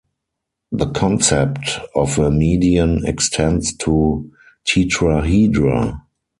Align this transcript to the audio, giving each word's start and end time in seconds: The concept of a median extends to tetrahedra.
The 0.71 0.87
concept 0.87 1.79
of 1.93 2.17
a 2.17 2.31
median 2.31 3.05
extends 3.05 3.71
to 3.77 4.31
tetrahedra. 4.65 6.01